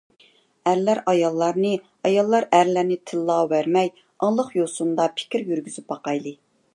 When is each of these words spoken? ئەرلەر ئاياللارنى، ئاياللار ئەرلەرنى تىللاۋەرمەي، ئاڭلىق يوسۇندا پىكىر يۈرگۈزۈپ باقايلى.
ئەرلەر 0.69 0.99
ئاياللارنى، 1.11 1.73
ئاياللار 2.09 2.47
ئەرلەرنى 2.59 2.97
تىللاۋەرمەي، 3.11 3.93
ئاڭلىق 4.27 4.49
يوسۇندا 4.61 5.07
پىكىر 5.21 5.45
يۈرگۈزۈپ 5.53 5.93
باقايلى. 5.95 6.35